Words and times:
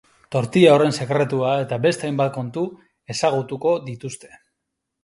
Tortilla 0.35 0.71
horren 0.77 0.95
sekretua 1.03 1.51
eta 1.65 1.79
beste 1.85 2.09
hainbat 2.09 2.35
kontu 2.41 2.65
ezagutuko 3.17 3.79
dituzte. 3.93 4.35